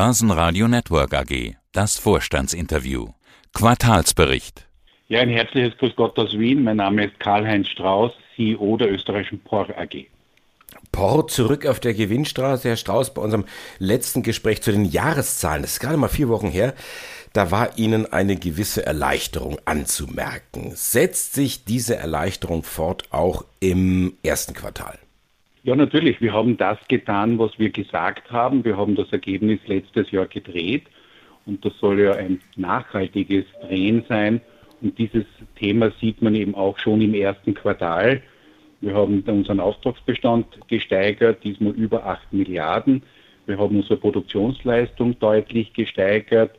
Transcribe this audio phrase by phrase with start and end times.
[0.00, 1.56] Börsenradio Network AG.
[1.72, 3.08] Das Vorstandsinterview.
[3.52, 4.64] Quartalsbericht.
[5.08, 6.62] Ja, ein herzliches Grüß Gott aus Wien.
[6.62, 10.06] Mein Name ist Karl-Heinz Strauß, CEO der österreichischen POR AG.
[10.92, 12.68] POR zurück auf der Gewinnstraße.
[12.68, 13.44] Herr Strauß, bei unserem
[13.80, 16.74] letzten Gespräch zu den Jahreszahlen, das ist gerade mal vier Wochen her,
[17.32, 20.76] da war Ihnen eine gewisse Erleichterung anzumerken.
[20.76, 24.96] Setzt sich diese Erleichterung fort auch im ersten Quartal?
[25.68, 26.18] Ja, natürlich.
[26.22, 28.64] Wir haben das getan, was wir gesagt haben.
[28.64, 30.84] Wir haben das Ergebnis letztes Jahr gedreht
[31.44, 34.40] und das soll ja ein nachhaltiges Drehen sein.
[34.80, 35.26] Und dieses
[35.56, 38.22] Thema sieht man eben auch schon im ersten Quartal.
[38.80, 43.02] Wir haben unseren Auftragsbestand gesteigert, diesmal über 8 Milliarden.
[43.44, 46.52] Wir haben unsere Produktionsleistung deutlich gesteigert.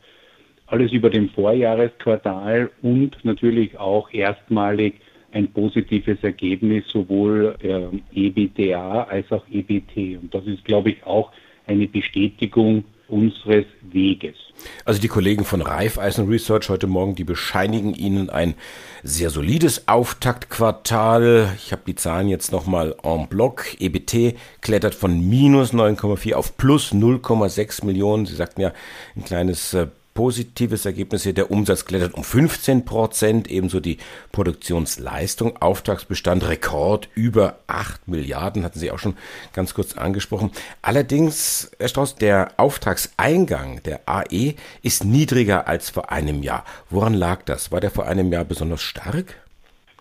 [0.68, 5.00] Alles über dem Vorjahresquartal und natürlich auch erstmalig
[5.32, 10.20] ein positives Ergebnis sowohl der EBITDA als auch EBT.
[10.20, 11.30] Und das ist, glaube ich, auch
[11.66, 14.36] eine Bestätigung unseres Weges.
[14.84, 18.54] Also die Kollegen von Raiffeisen Research heute Morgen, die bescheinigen Ihnen ein
[19.02, 21.52] sehr solides Auftaktquartal.
[21.56, 23.76] Ich habe die Zahlen jetzt nochmal en bloc.
[23.80, 28.26] EBT klettert von minus 9,4 auf plus 0,6 Millionen.
[28.26, 28.72] Sie sagten ja,
[29.16, 29.88] ein kleines äh,
[30.20, 31.32] positives Ergebnis hier.
[31.32, 33.96] Der Umsatz klettert um 15 Prozent, ebenso die
[34.32, 35.56] Produktionsleistung.
[35.62, 39.16] Auftragsbestand Rekord über 8 Milliarden, hatten Sie auch schon
[39.54, 40.50] ganz kurz angesprochen.
[40.82, 46.66] Allerdings, Herr Strauß, der Auftragseingang der AE ist niedriger als vor einem Jahr.
[46.90, 47.72] Woran lag das?
[47.72, 49.36] War der vor einem Jahr besonders stark?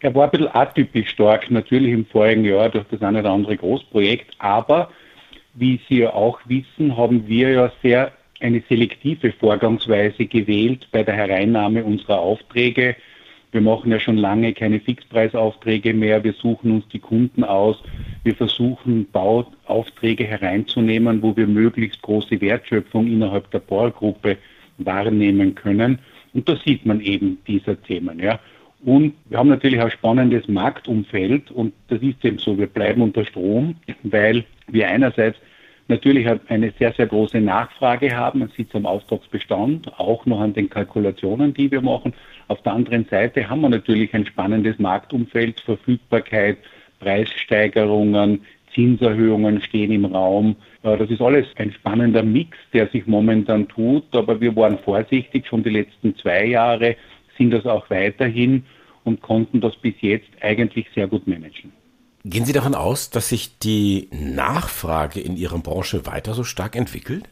[0.01, 3.55] Er war ein bisschen atypisch stark, natürlich im vorigen Jahr durch das eine oder andere
[3.55, 4.89] Großprojekt, aber
[5.53, 11.15] wie Sie ja auch wissen, haben wir ja sehr eine selektive Vorgangsweise gewählt bei der
[11.15, 12.95] Hereinnahme unserer Aufträge.
[13.51, 16.23] Wir machen ja schon lange keine Fixpreisaufträge mehr.
[16.23, 17.81] Wir suchen uns die Kunden aus.
[18.23, 24.37] Wir versuchen Bauaufträge hereinzunehmen, wo wir möglichst große Wertschöpfung innerhalb der Baugruppe
[24.77, 25.99] wahrnehmen können.
[26.33, 28.19] Und da sieht man eben diese Themen.
[28.19, 28.39] Ja.
[28.85, 32.57] Und wir haben natürlich ein spannendes Marktumfeld und das ist eben so.
[32.57, 35.37] Wir bleiben unter Strom, weil wir einerseits
[35.89, 38.39] natürlich eine sehr, sehr große Nachfrage haben.
[38.39, 42.13] Man sieht es am Auftragsbestand, auch noch an den Kalkulationen, die wir machen.
[42.47, 46.57] Auf der anderen Seite haben wir natürlich ein spannendes Marktumfeld, Verfügbarkeit,
[46.99, 48.41] Preissteigerungen,
[48.73, 50.55] Zinserhöhungen stehen im Raum.
[50.83, 55.47] Äh, das ist alles ein spannender Mix, der sich momentan tut, aber wir waren vorsichtig
[55.47, 56.95] schon die letzten zwei Jahre,
[57.37, 58.63] sind das auch weiterhin
[59.05, 61.78] und konnten das bis jetzt eigentlich sehr gut managen.
[62.25, 67.29] Gehen Sie davon aus, dass sich die Nachfrage in Ihrer Branche weiter so stark entwickelt?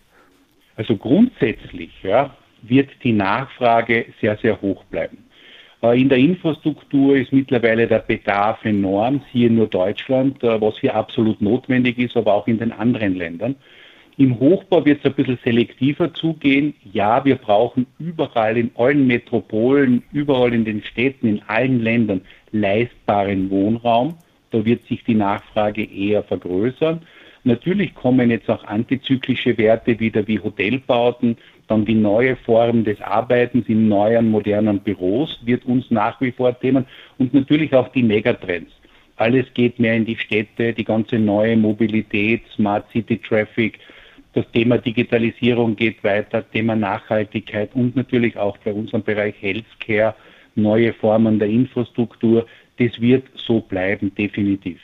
[0.77, 5.17] Also grundsätzlich ja, wird die Nachfrage sehr, sehr hoch bleiben.
[5.81, 10.95] Äh, in der Infrastruktur ist mittlerweile der Bedarf enorm, siehe nur Deutschland, äh, was hier
[10.95, 13.55] absolut notwendig ist, aber auch in den anderen Ländern.
[14.17, 16.73] Im Hochbau wird es ein bisschen selektiver zugehen.
[16.91, 22.21] Ja, wir brauchen überall in allen Metropolen, überall in den Städten, in allen Ländern
[22.51, 24.15] leistbaren Wohnraum.
[24.51, 27.01] Da wird sich die Nachfrage eher vergrößern.
[27.43, 31.37] Natürlich kommen jetzt auch antizyklische Werte wieder wie Hotelbauten,
[31.67, 36.57] dann die neue Form des Arbeitens in neuen, modernen Büros wird uns nach wie vor
[36.59, 36.85] Themen
[37.17, 38.71] und natürlich auch die Megatrends.
[39.17, 43.79] Alles geht mehr in die Städte, die ganze neue Mobilität, Smart City Traffic,
[44.33, 50.13] das Thema Digitalisierung geht weiter, Thema Nachhaltigkeit und natürlich auch bei unserem Bereich Healthcare,
[50.53, 52.45] neue Formen der Infrastruktur,
[52.77, 54.79] das wird so bleiben, definitiv.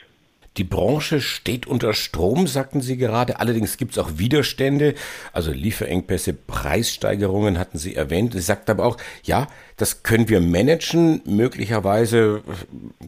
[0.56, 3.40] Die Branche steht unter Strom, sagten Sie gerade.
[3.40, 4.94] Allerdings gibt es auch Widerstände,
[5.32, 8.34] also Lieferengpässe, Preissteigerungen hatten Sie erwähnt.
[8.34, 11.22] Sie sagt aber auch, ja, das können wir managen.
[11.24, 12.42] Möglicherweise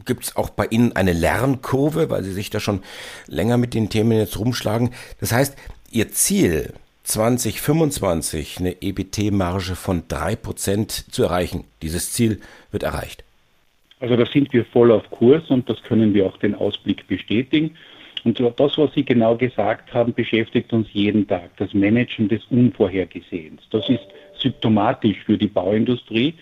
[0.03, 2.81] gibt es auch bei Ihnen eine Lernkurve, weil Sie sich da schon
[3.27, 4.89] länger mit den Themen jetzt rumschlagen.
[5.21, 5.55] Das heißt,
[5.89, 13.23] Ihr Ziel 2025, eine EBT-Marge von 3% zu erreichen, dieses Ziel wird erreicht.
[13.99, 17.71] Also da sind wir voll auf Kurs und das können wir auch den Ausblick bestätigen.
[18.23, 23.61] Und das, was Sie genau gesagt haben, beschäftigt uns jeden Tag, das Managen des Unvorhergesehens.
[23.71, 24.05] Das ist
[24.39, 26.33] symptomatisch für die Bauindustrie.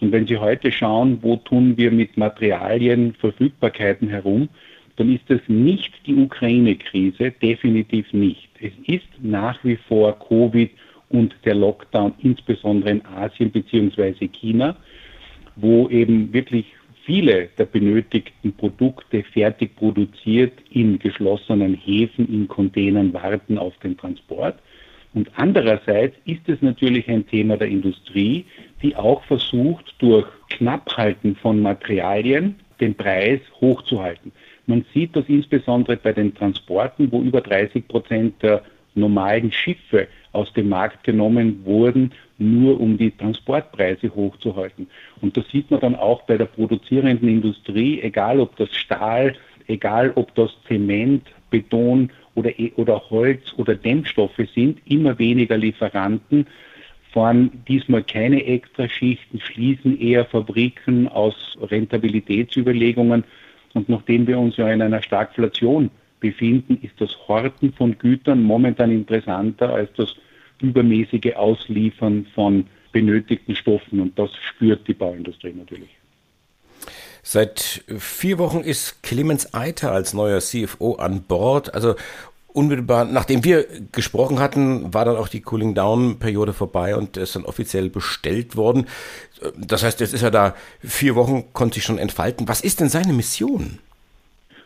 [0.00, 4.48] Und wenn Sie heute schauen, wo tun wir mit Materialien, Verfügbarkeiten herum,
[4.96, 8.48] dann ist es nicht die Ukraine-Krise, definitiv nicht.
[8.60, 10.70] Es ist nach wie vor Covid
[11.08, 14.28] und der Lockdown, insbesondere in Asien bzw.
[14.28, 14.76] China,
[15.56, 16.66] wo eben wirklich
[17.04, 24.56] viele der benötigten Produkte fertig produziert in geschlossenen Häfen, in Containern warten auf den Transport.
[25.14, 28.46] Und andererseits ist es natürlich ein Thema der Industrie,
[28.82, 34.32] die auch versucht, durch Knapphalten von Materialien den Preis hochzuhalten.
[34.66, 38.62] Man sieht das insbesondere bei den Transporten, wo über 30 Prozent der
[38.94, 44.88] normalen Schiffe aus dem Markt genommen wurden, nur um die Transportpreise hochzuhalten.
[45.20, 49.34] Und das sieht man dann auch bei der produzierenden Industrie, egal ob das Stahl,
[49.68, 56.46] egal ob das Zement, Beton oder, e, oder Holz oder Dämmstoffe sind, immer weniger Lieferanten
[57.12, 63.24] fahren diesmal keine Extraschichten, schließen eher Fabriken aus Rentabilitätsüberlegungen.
[63.74, 65.90] Und nachdem wir uns ja in einer Stagflation
[66.22, 70.14] befinden, ist das Horten von Gütern momentan interessanter als das
[70.62, 74.00] übermäßige Ausliefern von benötigten Stoffen.
[74.00, 75.90] Und das spürt die Bauindustrie natürlich.
[77.22, 81.74] Seit vier Wochen ist Clemens Eiter als neuer CFO an Bord.
[81.74, 81.94] Also
[82.48, 87.90] unmittelbar, nachdem wir gesprochen hatten, war dann auch die Cooling-Down-Periode vorbei und ist dann offiziell
[87.90, 88.86] bestellt worden.
[89.56, 92.48] Das heißt, jetzt ist er da vier Wochen, konnte sich schon entfalten.
[92.48, 93.78] Was ist denn seine Mission?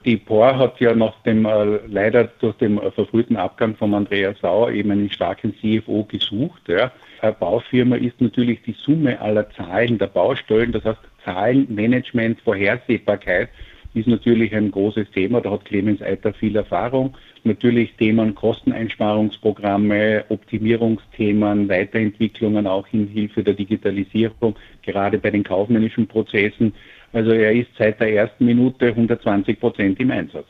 [0.06, 4.38] Die POR hat ja nach dem, äh, leider durch den äh, verfrühten Abgang von Andreas
[4.40, 6.62] Sauer eben einen starken CFO gesucht.
[6.68, 6.92] Ja.
[7.20, 13.48] Eine Baufirma ist natürlich die Summe aller Zahlen der Baustellen, das heißt Zahlenmanagement, Vorhersehbarkeit
[13.96, 15.40] ist natürlich ein großes Thema.
[15.40, 17.16] Da hat Clemens Eiter viel Erfahrung.
[17.44, 26.74] Natürlich Themen Kosteneinsparungsprogramme, Optimierungsthemen, Weiterentwicklungen auch in Hilfe der Digitalisierung, gerade bei den kaufmännischen Prozessen.
[27.12, 30.46] Also er ist seit der ersten Minute 120 Prozent im Einsatz.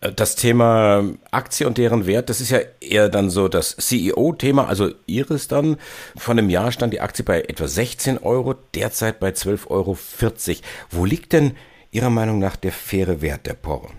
[0.00, 4.90] Das Thema Aktie und deren Wert, das ist ja eher dann so das CEO-Thema, also
[5.06, 5.76] Ihres dann.
[6.16, 9.98] Von einem Jahr stand die Aktie bei etwa 16 Euro, derzeit bei 12,40 Euro.
[10.90, 11.52] Wo liegt denn
[11.90, 13.90] Ihrer Meinung nach der faire Wert der POR?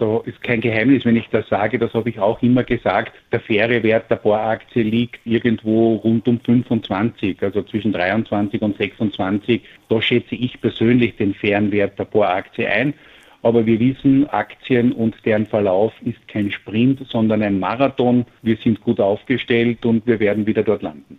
[0.00, 3.12] Da ist kein Geheimnis, wenn ich das sage, das habe ich auch immer gesagt.
[3.32, 9.60] Der faire Wert der POR-Aktie liegt irgendwo rund um 25, also zwischen 23 und 26.
[9.90, 12.94] Da schätze ich persönlich den fairen Wert der POR-Aktie ein.
[13.42, 18.24] Aber wir wissen, Aktien und deren Verlauf ist kein Sprint, sondern ein Marathon.
[18.40, 21.18] Wir sind gut aufgestellt und wir werden wieder dort landen.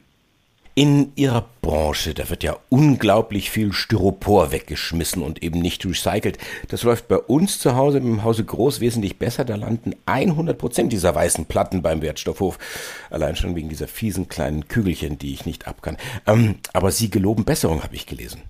[0.73, 6.37] In Ihrer Branche, da wird ja unglaublich viel Styropor weggeschmissen und eben nicht recycelt.
[6.69, 9.43] Das läuft bei uns zu Hause im Hause Groß wesentlich besser.
[9.43, 12.57] Da landen 100 Prozent dieser weißen Platten beim Wertstoffhof.
[13.09, 15.97] Allein schon wegen dieser fiesen kleinen Kügelchen, die ich nicht ab kann.
[16.25, 18.41] Ähm, aber Sie geloben Besserung, habe ich gelesen.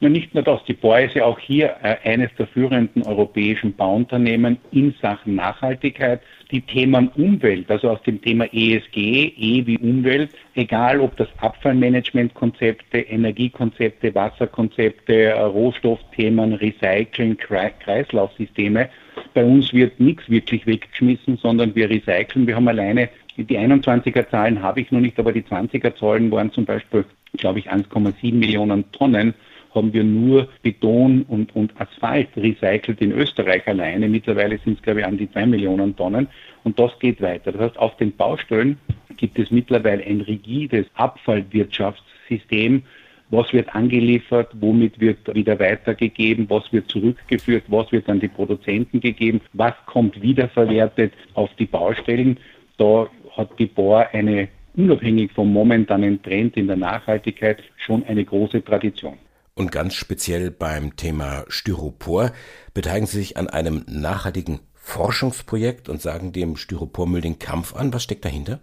[0.00, 3.74] Ja, nicht nur das, die BOR ist ja auch hier äh, eines der führenden europäischen
[3.74, 6.20] Bauunternehmen in Sachen Nachhaltigkeit.
[6.50, 12.98] Die Themen Umwelt, also aus dem Thema ESG, E wie Umwelt, egal ob das Abfallmanagementkonzepte,
[12.98, 18.90] Energiekonzepte, Wasserkonzepte, äh, Rohstoffthemen, Recyceln, Kreislaufsysteme,
[19.32, 22.46] bei uns wird nichts wirklich weggeschmissen, sondern wir recyceln.
[22.46, 23.08] Wir haben alleine,
[23.38, 27.06] die 21er Zahlen habe ich noch nicht, aber die 20er Zahlen waren zum Beispiel,
[27.38, 29.32] glaube ich, 1,7 Millionen Tonnen
[29.76, 34.08] haben wir nur Beton und, und Asphalt recycelt in Österreich alleine.
[34.08, 36.26] Mittlerweile sind es, glaube ich, an die zwei Millionen Tonnen.
[36.64, 37.52] Und das geht weiter.
[37.52, 38.78] Das heißt, auf den Baustellen
[39.16, 42.82] gibt es mittlerweile ein rigides Abfallwirtschaftssystem.
[43.30, 49.00] Was wird angeliefert, womit wird wieder weitergegeben, was wird zurückgeführt, was wird an die Produzenten
[49.00, 52.38] gegeben, was kommt wiederverwertet auf die Baustellen.
[52.78, 58.64] Da hat die BOR eine unabhängig vom momentanen Trend in der Nachhaltigkeit schon eine große
[58.64, 59.18] Tradition.
[59.58, 62.32] Und ganz speziell beim Thema Styropor
[62.74, 67.90] beteiligen Sie sich an einem nachhaltigen Forschungsprojekt und sagen dem Styropormüll den Kampf an.
[67.94, 68.60] Was steckt dahinter?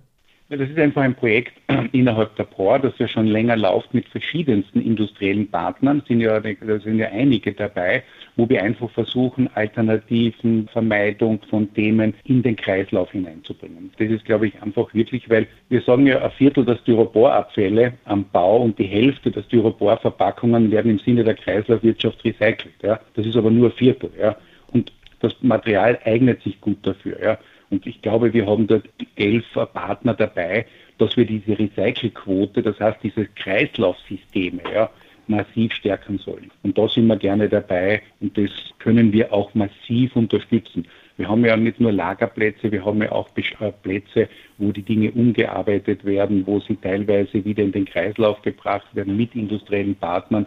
[0.50, 1.54] Das ist einfach ein Projekt
[1.94, 6.04] innerhalb der POR, das ja schon länger läuft mit verschiedensten industriellen Partnern.
[6.08, 8.04] Sind ja, da sind ja einige dabei,
[8.36, 13.92] wo wir einfach versuchen, Alternativen, Vermeidung von Themen in den Kreislauf hineinzubringen.
[13.98, 18.26] Das ist, glaube ich, einfach wirklich, weil wir sagen ja, ein Viertel der Styroporabfälle am
[18.32, 22.76] Bau und die Hälfte der Styroporverpackungen werden im Sinne der Kreislaufwirtschaft recycelt.
[22.82, 23.00] Ja.
[23.16, 24.12] Das ist aber nur ein Viertel.
[24.20, 24.36] Ja.
[24.72, 27.18] Und das Material eignet sich gut dafür.
[27.24, 27.38] Ja.
[27.74, 30.68] Und ich glaube, wir haben dort elf Partner dabei,
[31.00, 34.92] dass wir diese Recycelquote, das heißt diese Kreislaufsysteme, ja,
[35.26, 36.52] massiv stärken sollen.
[36.62, 40.86] Und da sind wir gerne dabei und das können wir auch massiv unterstützen.
[41.18, 45.12] Wir haben ja nicht nur Lagerplätze, wir haben ja auch äh, Plätze, wo die Dinge
[45.12, 50.46] umgearbeitet werden, wo sie teilweise wieder in den Kreislauf gebracht werden mit industriellen Partnern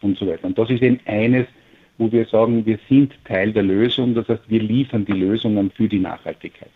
[0.00, 0.46] und so weiter.
[0.46, 1.46] Und das ist eben eines
[1.98, 4.14] wo wir sagen, wir sind Teil der Lösung.
[4.14, 6.70] Das heißt, wir liefern die Lösungen für die Nachhaltigkeit.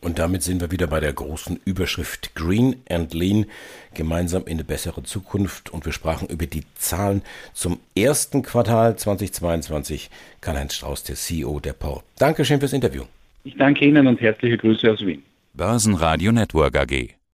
[0.00, 3.46] Und damit sind wir wieder bei der großen Überschrift Green and Lean,
[3.94, 5.72] gemeinsam in eine bessere Zukunft.
[5.72, 10.10] Und wir sprachen über die Zahlen zum ersten Quartal 2022.
[10.40, 12.02] Karl-Heinz Strauß, der CEO der POR.
[12.18, 13.04] Dankeschön fürs Interview.
[13.44, 15.22] Ich danke Ihnen und herzliche Grüße aus Wien.
[15.54, 17.21] Börsenradio Network AG.